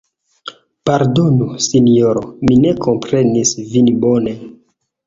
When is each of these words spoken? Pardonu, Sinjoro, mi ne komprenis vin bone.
Pardonu, 0.89 1.49
Sinjoro, 1.67 2.25
mi 2.47 2.59
ne 2.65 2.75
komprenis 2.89 3.57
vin 3.77 3.97
bone. 4.07 4.37